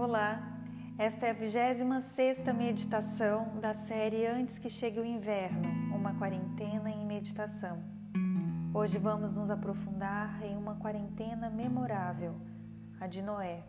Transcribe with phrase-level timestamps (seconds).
[0.00, 0.40] Olá,
[0.96, 7.04] esta é a 26 meditação da série Antes que Chegue o Inverno, uma quarentena em
[7.04, 7.82] meditação.
[8.72, 12.36] Hoje vamos nos aprofundar em uma quarentena memorável,
[13.00, 13.64] a de Noé.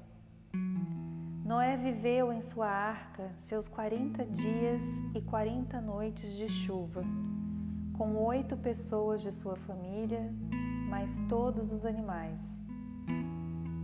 [1.44, 4.84] Noé viveu em sua arca seus 40 dias
[5.16, 7.02] e 40 noites de chuva,
[7.98, 10.32] com oito pessoas de sua família,
[10.88, 12.40] mais todos os animais.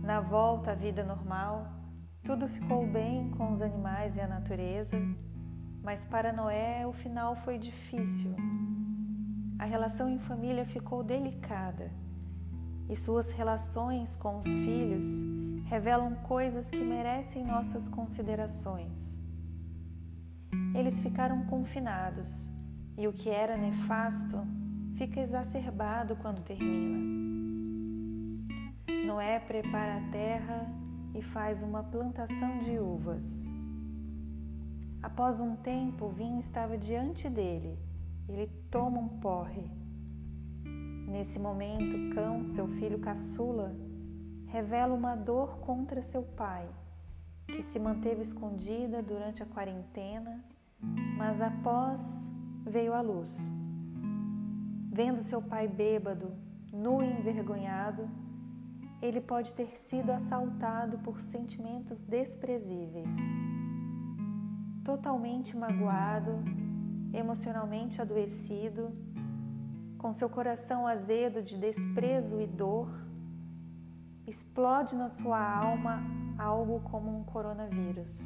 [0.04, 1.85] Na volta à vida normal,
[2.26, 4.96] tudo ficou bem com os animais e a natureza,
[5.80, 8.34] mas para Noé o final foi difícil.
[9.60, 11.88] A relação em família ficou delicada
[12.90, 15.06] e suas relações com os filhos
[15.66, 19.16] revelam coisas que merecem nossas considerações.
[20.74, 22.50] Eles ficaram confinados
[22.98, 24.44] e o que era nefasto
[24.96, 26.98] fica exacerbado quando termina.
[29.06, 30.85] Noé prepara a terra
[31.16, 33.48] e faz uma plantação de uvas.
[35.02, 37.78] Após um tempo, o vinho estava diante dele.
[38.28, 39.64] Ele toma um porre.
[41.08, 43.74] Nesse momento, Cão, seu filho caçula,
[44.46, 46.68] revela uma dor contra seu pai,
[47.46, 50.44] que se manteve escondida durante a quarentena,
[51.16, 52.30] mas após
[52.66, 53.38] veio à luz.
[54.92, 56.32] Vendo seu pai bêbado,
[56.72, 58.08] nu e envergonhado,
[59.00, 63.14] ele pode ter sido assaltado por sentimentos desprezíveis.
[64.84, 66.42] Totalmente magoado,
[67.12, 68.92] emocionalmente adoecido,
[69.98, 72.88] com seu coração azedo de desprezo e dor,
[74.26, 76.02] explode na sua alma
[76.38, 78.20] algo como um coronavírus.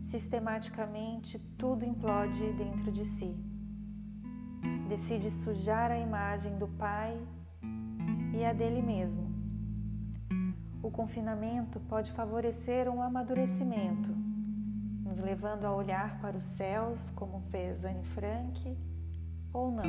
[0.00, 3.36] Sistematicamente, tudo implode dentro de si.
[4.88, 7.20] Decide sujar a imagem do pai
[8.32, 9.28] e a dele mesmo.
[10.82, 14.10] O confinamento pode favorecer um amadurecimento,
[15.04, 18.76] nos levando a olhar para os céus, como fez Anne Frank,
[19.52, 19.84] ou não.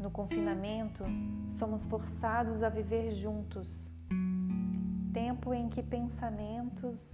[0.00, 1.04] No confinamento,
[1.50, 3.90] somos forçados a viver juntos,
[5.12, 7.12] tempo em que pensamentos,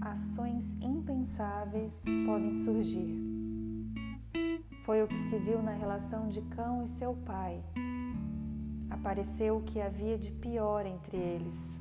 [0.00, 3.36] ações impensáveis podem surgir.
[4.84, 7.62] Foi o que se viu na relação de cão e seu pai.
[9.06, 11.80] Apareceu o que havia de pior entre eles.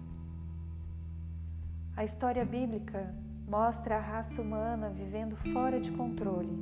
[1.97, 3.15] A história bíblica
[3.47, 6.55] mostra a raça humana vivendo fora de controle,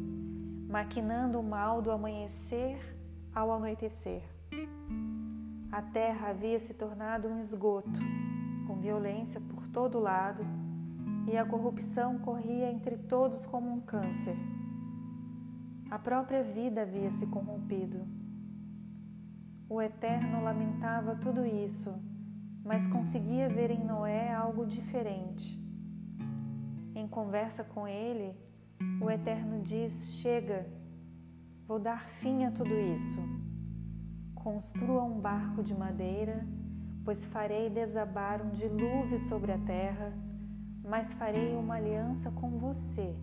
[0.69, 2.79] maquinando o mal do amanhecer
[3.35, 4.24] ao anoitecer.
[5.69, 8.00] A terra havia se tornado um esgoto,
[8.66, 10.45] com violência por todo lado,
[11.30, 14.38] e a corrupção corria entre todos como um câncer.
[15.91, 18.22] A própria vida havia se corrompido.
[19.73, 21.91] O Eterno lamentava tudo isso,
[22.63, 25.59] mas conseguia ver em Noé algo diferente.
[26.94, 28.38] Em conversa com ele,
[29.01, 30.67] o Eterno diz: Chega,
[31.67, 33.19] vou dar fim a tudo isso.
[34.35, 36.45] Construa um barco de madeira,
[37.03, 40.13] pois farei desabar um dilúvio sobre a terra,
[40.88, 43.16] mas farei uma aliança com você.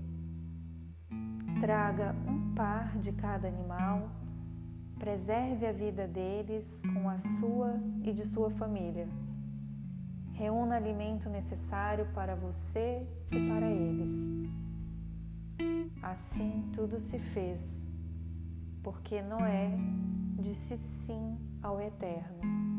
[1.60, 4.10] Traga um par de cada animal,
[5.00, 7.75] preserve a vida deles com a sua
[8.05, 9.09] e de sua família.
[10.34, 14.12] Reúna alimento necessário para você e para eles.
[16.03, 17.89] Assim tudo se fez,
[18.83, 19.71] porque Noé
[20.39, 22.70] disse sim ao Eterno.